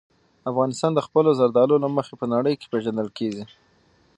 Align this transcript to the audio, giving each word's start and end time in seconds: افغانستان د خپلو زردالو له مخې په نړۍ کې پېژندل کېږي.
افغانستان 0.49 0.91
د 0.95 0.99
خپلو 1.07 1.29
زردالو 1.39 1.75
له 1.83 1.89
مخې 1.97 2.13
په 2.21 2.25
نړۍ 2.33 2.53
کې 2.59 2.69
پېژندل 2.71 3.09
کېږي. 3.17 3.43